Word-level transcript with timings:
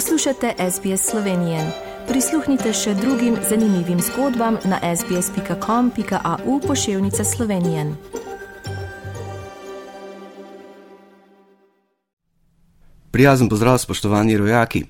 Poslušate 0.00 0.54
SBS 0.70 1.10
Slovenije. 1.10 1.72
Prisluhnite 2.08 2.72
še 2.72 2.94
drugim 2.94 3.34
zanimivim 3.48 3.98
zgodbam 4.00 4.56
na 4.64 4.78
sbsp.com.au 4.96 6.60
pošiljka 6.60 7.24
Slovenije. 7.24 7.84
Prijazen 13.10 13.48
pozdrav, 13.48 13.78
spoštovani 13.78 14.36
rojaki. 14.36 14.84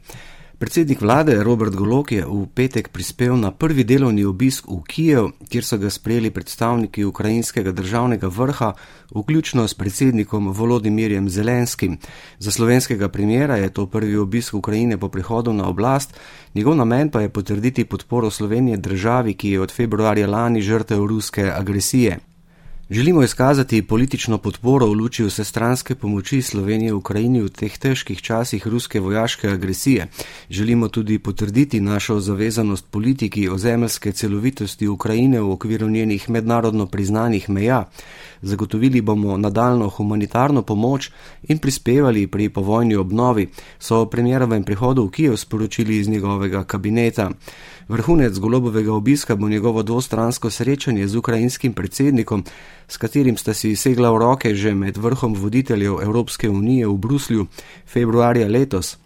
Predsednik 0.61 1.01
vlade 1.01 1.41
Robert 1.41 1.73
Golok 1.73 2.13
je 2.13 2.21
v 2.21 2.45
petek 2.53 2.93
prispel 2.93 3.33
na 3.33 3.49
prvi 3.49 3.81
delovni 3.81 4.27
obisk 4.29 4.69
v 4.69 4.85
Kijev, 4.85 5.31
kjer 5.49 5.65
so 5.65 5.81
ga 5.81 5.89
sprejeli 5.89 6.29
predstavniki 6.29 7.01
ukrajinskega 7.09 7.73
državnega 7.73 8.29
vrha, 8.29 8.75
vključno 9.09 9.65
s 9.65 9.73
predsednikom 9.75 10.53
Volodimirjem 10.53 11.33
Zelenskim. 11.33 11.97
Za 12.39 12.53
slovenskega 12.53 13.09
premjera 13.09 13.57
je 13.57 13.73
to 13.73 13.87
prvi 13.87 14.21
obisk 14.21 14.55
Ukrajine 14.55 15.01
po 15.01 15.09
prihodu 15.09 15.53
na 15.53 15.65
oblast, 15.65 16.13
njegov 16.55 16.77
namen 16.77 17.09
pa 17.09 17.25
je 17.25 17.33
potrditi 17.33 17.89
podporo 17.89 18.31
Slovenije 18.31 18.77
državi, 18.77 19.35
ki 19.35 19.57
je 19.57 19.61
od 19.61 19.73
februarja 19.73 20.29
lani 20.29 20.61
žrtev 20.61 21.07
ruske 21.07 21.53
agresije. 21.57 22.30
Želimo 22.91 23.23
izkazati 23.23 23.83
politično 23.83 24.39
podporo 24.39 24.87
v 24.87 24.93
luči 24.93 25.25
vsestranske 25.25 25.95
pomoči 25.95 26.43
Slovenije 26.43 26.93
v 26.93 26.97
Ukrajini 26.97 27.43
v 27.43 27.49
teh 27.49 27.79
težkih 27.79 28.23
časih 28.23 28.67
ruske 28.67 29.01
vojaške 29.01 29.49
agresije. 29.49 30.09
Želimo 30.51 30.89
tudi 30.89 31.19
potrditi 31.19 31.81
našo 31.81 32.21
zavezanost 32.21 32.87
politiki 32.91 33.49
o 33.49 33.59
zemeljske 33.59 34.13
celovitosti 34.13 34.89
Ukrajine 34.89 35.41
v 35.41 35.53
okviru 35.53 35.89
njenih 35.89 36.31
mednarodno 36.31 36.87
priznanih 36.87 37.51
meja. 37.51 37.85
Zagotovili 38.43 39.01
bomo 39.01 39.37
nadaljno 39.37 39.89
humanitarno 39.89 40.63
pomoč 40.63 41.11
in 41.43 41.59
prispevali 41.59 42.27
pri 42.27 42.49
povojni 42.49 42.97
obnovi, 42.97 43.49
so 43.79 44.01
o 44.01 44.07
premjerovem 44.07 44.65
prihodu 44.65 45.05
v 45.05 45.11
Kijev 45.11 45.37
sporočili 45.37 45.97
iz 45.97 46.09
njegovega 46.09 46.65
kabineta. 46.65 47.31
Vrhunec 47.89 48.39
golobovega 48.39 48.93
obiska 48.93 49.37
bo 49.37 49.49
njegovo 49.49 49.83
dvostransko 49.83 50.51
srečanje 50.51 51.09
z 51.09 51.17
ukrajinskim 51.17 51.73
predsednikom, 51.73 52.45
s 52.91 52.99
katerim 52.99 53.37
sta 53.39 53.55
si 53.55 53.77
segla 53.79 54.11
v 54.11 54.19
roke 54.19 54.51
že 54.55 54.75
med 54.75 54.99
vrhom 54.99 55.35
voditeljev 55.39 56.03
Evropske 56.03 56.51
unije 56.51 56.87
v 56.91 56.97
Bruslju 56.99 57.47
februarja 57.87 58.49
letos. 58.51 58.99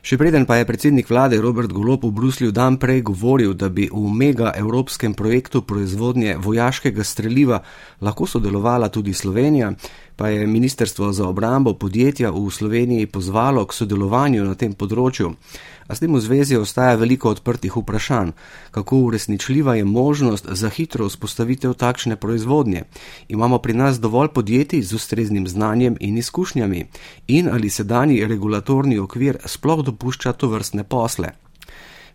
Še 0.00 0.16
preden 0.16 0.46
pa 0.48 0.56
je 0.56 0.64
predsednik 0.64 1.10
vlade 1.10 1.36
Robert 1.36 1.68
Golop 1.68 2.06
v 2.06 2.14
Bruslju 2.16 2.48
dan 2.56 2.78
prej 2.80 3.02
govoril, 3.04 3.52
da 3.52 3.68
bi 3.68 3.90
v 3.92 4.08
mega 4.08 4.54
evropskem 4.56 5.12
projektu 5.12 5.60
proizvodnje 5.60 6.38
vojaškega 6.40 7.04
streljiva 7.04 7.60
lahko 8.00 8.24
sodelovala 8.24 8.88
tudi 8.88 9.12
Slovenija, 9.12 9.74
pa 10.18 10.28
je 10.28 10.46
Ministrstvo 10.46 11.12
za 11.12 11.28
obrambo 11.28 11.74
podjetja 11.74 12.30
v 12.30 12.50
Sloveniji 12.50 13.06
pozvalo 13.06 13.62
k 13.66 13.72
sodelovanju 13.72 14.42
na 14.42 14.58
tem 14.58 14.74
področju. 14.74 15.30
A 15.86 15.94
s 15.94 16.02
tem 16.02 16.10
v 16.10 16.18
zvezi 16.18 16.58
ostaja 16.58 16.98
veliko 16.98 17.30
odprtih 17.30 17.78
vprašanj, 17.78 18.34
kako 18.74 18.98
uresničljiva 19.06 19.78
je 19.78 19.86
možnost 19.86 20.50
za 20.50 20.68
hitro 20.74 21.06
vzpostavitev 21.06 21.78
takšne 21.78 22.18
proizvodnje. 22.18 22.84
Imamo 23.30 23.62
pri 23.62 23.78
nas 23.78 24.02
dovolj 24.02 24.34
podjetij 24.34 24.82
z 24.82 24.98
ustreznim 24.98 25.46
znanjem 25.48 25.96
in 26.00 26.18
izkušnjami 26.18 26.86
in 27.28 27.48
ali 27.48 27.70
sedanji 27.70 28.26
regulatorni 28.26 28.98
okvir 28.98 29.38
sploh 29.46 29.86
dopušča 29.86 30.32
to 30.32 30.50
vrstne 30.50 30.82
posle. 30.84 31.47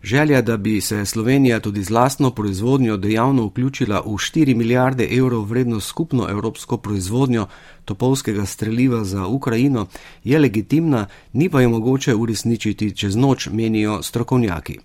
Želja, 0.04 0.42
da 0.42 0.56
bi 0.56 0.80
se 0.80 1.04
Slovenija 1.04 1.60
tudi 1.60 1.82
z 1.82 1.90
lastno 1.90 2.30
proizvodnjo 2.30 2.96
dejavno 2.96 3.46
vključila 3.46 4.00
v 4.00 4.08
4 4.08 4.54
milijarde 4.56 5.08
evrov 5.10 5.44
vredno 5.44 5.80
skupno 5.80 6.26
evropsko 6.30 6.76
proizvodnjo 6.76 7.46
topolskega 7.84 8.46
streljiva 8.46 9.04
za 9.04 9.26
Ukrajino, 9.26 9.86
je 10.24 10.38
legitimna, 10.38 11.06
ni 11.32 11.48
pa 11.48 11.60
jo 11.60 11.70
mogoče 11.70 12.14
uresničiti 12.14 12.96
čez 12.96 13.16
noč, 13.16 13.48
menijo 13.52 14.02
strokovnjaki. 14.02 14.78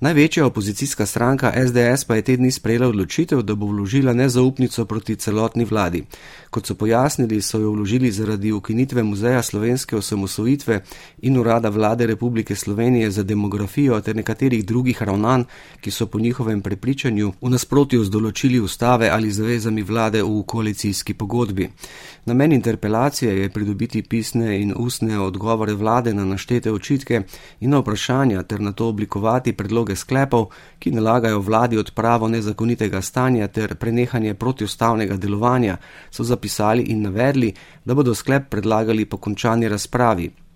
Največja 0.00 0.46
opozicijska 0.46 1.06
stranka 1.06 1.52
SDS 1.66 2.04
pa 2.04 2.14
je 2.14 2.22
te 2.22 2.36
dni 2.36 2.50
sprejela 2.50 2.86
odločitev, 2.88 3.40
da 3.42 3.54
bo 3.54 3.66
vložila 3.66 4.12
nezaupnico 4.12 4.84
proti 4.84 5.16
celotni 5.16 5.64
vladi. 5.64 6.04
Kot 6.50 6.66
so 6.66 6.74
pojasnili, 6.74 7.40
so 7.42 7.58
jo 7.58 7.72
vložili 7.72 8.10
zaradi 8.10 8.52
ukinitve 8.52 9.02
Muzeja 9.02 9.42
slovenske 9.42 9.96
osamosvojitve 9.96 10.80
in 11.22 11.38
urada 11.38 11.68
vlade 11.68 12.06
Republike 12.06 12.54
Slovenije 12.54 13.10
za 13.10 13.22
demografijo 13.22 14.00
ter 14.00 14.16
nekaterih 14.16 14.64
drugih 14.66 15.02
ravnanj, 15.02 15.44
ki 15.80 15.90
so 15.90 16.06
po 16.06 16.18
njihovem 16.18 16.62
prepričanju 16.62 17.32
v 17.40 17.50
nasprotju 17.50 18.04
z 18.04 18.10
določili 18.10 18.60
ustave 18.60 19.10
ali 19.10 19.30
zavezami 19.30 19.82
vlade 19.82 20.22
v 20.22 20.42
koalicijski 20.46 21.14
pogodbi. 21.14 21.70
Namen 22.24 22.52
interpelacije 22.52 23.34
je 23.40 23.50
pridobiti 23.50 24.02
pisne 24.02 24.60
in 24.62 24.74
ustne 24.76 25.18
odgovore 25.20 25.74
vlade 25.74 26.14
na 26.14 26.24
naštete 26.24 26.72
očitke 26.72 27.22
in 27.60 27.70
na 27.70 27.78
vprašanja 27.78 28.42
ter 28.42 28.60
na 28.60 28.72
to 28.72 28.88
oblikovati 28.88 29.52
predlog 29.52 29.87
predloge 29.88 29.96
sklepov, 29.96 30.50
ki 30.78 30.90
nalagajo 30.90 31.40
vladi 31.40 31.78
odpravo 31.78 32.28
nezakonitega 32.28 33.00
stanja 33.02 33.48
ter 33.48 33.76
prenehanje 33.76 34.34
protiustavnega 34.34 35.16
delovanja, 35.16 35.78
so 36.10 36.24
zapisali 36.24 36.82
in 36.92 37.02
navedli, 37.02 37.54
da 37.84 37.94
bodo 37.94 38.14
sklep 38.14 38.50
predlagali 38.50 39.06
po 39.06 39.16
končani 39.16 39.68
razpravi. 39.68 40.47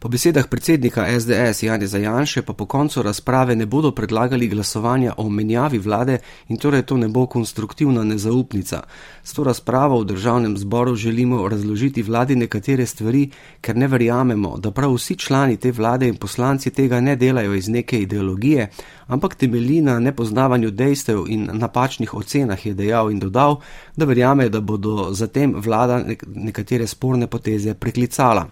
Po 0.00 0.08
besedah 0.08 0.48
predsednika 0.48 1.04
SDS 1.20 1.62
Jane 1.62 1.86
Zajanše 1.86 2.42
pa 2.42 2.52
po 2.52 2.66
koncu 2.66 3.02
razprave 3.02 3.56
ne 3.56 3.66
bodo 3.66 3.90
predlagali 3.92 4.48
glasovanja 4.48 5.12
o 5.16 5.28
menjavi 5.28 5.78
vlade 5.78 6.18
in 6.48 6.56
torej 6.56 6.82
to 6.82 6.96
ne 6.96 7.08
bo 7.08 7.26
konstruktivna 7.26 8.04
nezaupnica. 8.04 8.80
S 9.22 9.32
to 9.32 9.44
razpravo 9.44 10.00
v 10.00 10.04
državnem 10.04 10.56
zboru 10.56 10.94
želimo 10.96 11.48
razložiti 11.48 12.02
vladi 12.02 12.36
nekatere 12.36 12.86
stvari, 12.86 13.30
ker 13.60 13.76
ne 13.76 13.88
verjamemo, 13.88 14.56
da 14.58 14.70
prav 14.70 14.94
vsi 14.94 15.16
člani 15.16 15.56
te 15.56 15.72
vlade 15.72 16.08
in 16.08 16.16
poslanci 16.16 16.70
tega 16.70 17.00
ne 17.00 17.16
delajo 17.16 17.54
iz 17.54 17.68
neke 17.68 18.00
ideologije, 18.00 18.70
ampak 19.06 19.34
temelji 19.34 19.80
na 19.80 19.98
nepoznavanju 20.00 20.70
dejstev 20.70 21.24
in 21.28 21.50
napačnih 21.52 22.14
ocenah, 22.14 22.66
je 22.66 22.74
dejal 22.74 23.10
in 23.10 23.18
dodal, 23.18 23.60
da 23.96 24.04
verjame, 24.04 24.48
da 24.48 24.60
bodo 24.60 25.12
zatem 25.12 25.54
vlada 25.56 26.04
nekatere 26.34 26.86
sporne 26.86 27.26
poteze 27.26 27.74
preklicala. 27.74 28.48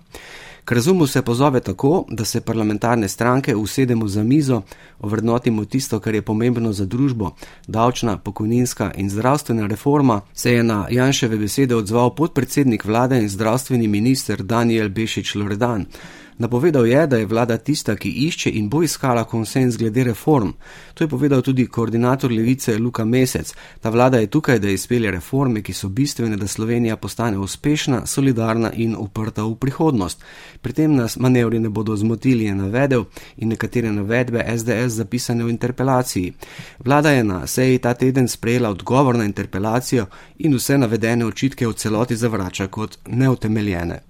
K 0.68 0.72
razumu 0.72 1.06
se 1.06 1.22
pozove 1.22 1.60
tako, 1.60 2.04
da 2.10 2.24
se 2.24 2.40
parlamentarne 2.40 3.08
stranke 3.08 3.56
usedemo 3.56 4.08
za 4.08 4.22
mizo, 4.22 4.62
ovrednotimo 5.00 5.64
tisto, 5.64 6.00
kar 6.00 6.14
je 6.14 6.22
pomembno 6.22 6.72
za 6.72 6.84
družbo, 6.84 7.30
davčna, 7.66 8.18
pokojninska 8.18 8.90
in 8.96 9.10
zdravstvena 9.10 9.66
reforma, 9.66 10.20
se 10.34 10.52
je 10.52 10.62
na 10.62 10.86
Janševe 10.90 11.38
besede 11.38 11.76
odzval 11.76 12.14
podpredsednik 12.14 12.84
vlade 12.84 13.18
in 13.18 13.28
zdravstveni 13.28 13.88
minister 13.88 14.42
Daniel 14.42 14.88
Bešič 14.88 15.34
Loredan. 15.34 15.86
Napovedal 16.38 16.86
je, 16.86 17.06
da 17.06 17.16
je 17.16 17.26
vlada 17.26 17.56
tista, 17.56 17.96
ki 17.96 18.08
išče 18.08 18.50
in 18.50 18.68
bo 18.68 18.82
iskala 18.82 19.24
konsens 19.24 19.76
glede 19.76 20.04
reform. 20.04 20.52
To 20.94 21.04
je 21.04 21.08
povedal 21.08 21.42
tudi 21.42 21.66
koordinator 21.66 22.32
levice 22.32 22.78
Luka 22.78 23.04
Mesec. 23.04 23.54
Ta 23.80 23.90
vlada 23.90 24.18
je 24.18 24.26
tukaj, 24.26 24.58
da 24.58 24.70
izpelje 24.70 25.10
reforme, 25.10 25.62
ki 25.62 25.72
so 25.72 25.88
bistvene, 25.88 26.36
da 26.36 26.46
Slovenija 26.46 26.96
postane 26.96 27.38
uspešna, 27.38 28.06
solidarna 28.06 28.70
in 28.72 28.94
uprta 28.98 29.42
v 29.44 29.54
prihodnost. 29.54 30.24
Pri 30.62 30.72
tem 30.72 30.94
nas 30.94 31.16
manevri 31.16 31.58
ne 31.58 31.68
bodo 31.68 31.96
zmotili, 31.96 32.44
je 32.44 32.54
navedel 32.54 33.04
in 33.36 33.48
nekatere 33.48 33.92
navedbe 33.92 34.44
SDS 34.56 34.94
zapisane 34.94 35.44
v 35.44 35.50
interpelaciji. 35.50 36.32
Vlada 36.84 37.10
je 37.10 37.24
na 37.24 37.46
seji 37.46 37.78
ta 37.78 37.94
teden 37.94 38.28
sprejela 38.28 38.70
odgovor 38.70 39.18
na 39.18 39.24
interpelacijo 39.24 40.06
in 40.38 40.54
vse 40.54 40.78
navedene 40.78 41.26
očitke 41.26 41.66
v 41.66 41.72
celoti 41.72 42.16
zavrača 42.16 42.66
kot 42.66 42.98
neutemeljene. 43.06 44.07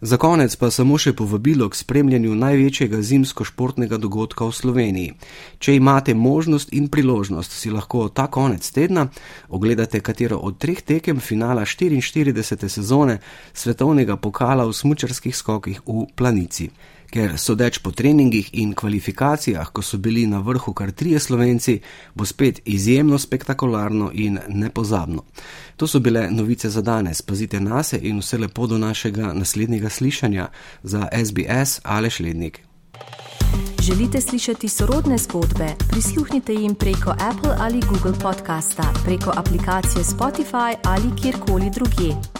Za 0.00 0.16
konec 0.16 0.54
pa 0.56 0.70
samo 0.70 0.94
še 0.94 1.10
povabilo 1.18 1.66
k 1.66 1.74
spremljanju 1.74 2.34
največjega 2.38 3.00
zimsko-športnega 3.02 3.98
dogodka 3.98 4.46
v 4.46 4.54
Sloveniji. 4.54 5.14
Če 5.58 5.74
imate 5.74 6.14
možnost 6.14 6.70
in 6.70 6.86
priložnost, 6.86 7.50
si 7.50 7.70
lahko 7.74 8.06
ta 8.08 8.28
konec 8.30 8.62
tedna 8.70 9.08
ogledate 9.48 9.98
katero 10.00 10.38
od 10.38 10.58
treh 10.62 10.82
tekem 10.82 11.18
finala 11.18 11.66
44. 11.66 12.68
sezone 12.68 13.18
svetovnega 13.52 14.16
pokala 14.16 14.68
v 14.70 14.76
smučarskih 14.78 15.34
skokih 15.34 15.82
v 15.82 16.06
Planici 16.14 16.70
ker 17.10 17.38
sodeč 17.38 17.78
po 17.78 17.90
treningih 17.90 18.50
in 18.52 18.74
kvalifikacijah, 18.74 19.72
ko 19.72 19.82
so 19.82 19.98
bili 19.98 20.26
na 20.26 20.38
vrhu 20.38 20.72
kar 20.72 20.90
trije 20.90 21.18
slovenci, 21.18 21.80
bo 22.14 22.24
spet 22.24 22.60
izjemno 22.64 23.18
spektakularno 23.18 24.10
in 24.14 24.38
nepozabno. 24.48 25.24
To 25.76 25.86
so 25.86 26.00
bile 26.00 26.30
novice 26.30 26.70
za 26.70 26.82
danes. 26.82 27.22
Pazite 27.22 27.60
na 27.60 27.82
se 27.82 27.98
in 28.02 28.18
vse 28.18 28.38
lepo 28.38 28.66
do 28.66 28.78
našega 28.78 29.32
naslednjega 29.32 29.88
slišanja 29.88 30.48
za 30.82 31.08
SBS 31.24 31.80
ali 31.82 32.10
Šlednik. 32.10 32.60
Želite 33.82 34.20
slišati 34.20 34.68
sorodne 34.68 35.18
zgodbe? 35.18 35.66
Prisluhnite 35.90 36.54
jim 36.54 36.74
preko 36.74 37.10
Apple 37.10 37.54
ali 37.58 37.80
Google 37.80 38.20
podcasta, 38.22 38.94
preko 39.04 39.32
aplikacije 39.36 40.04
Spotify 40.04 40.76
ali 40.84 41.22
kjerkoli 41.22 41.70
drugje. 41.74 42.37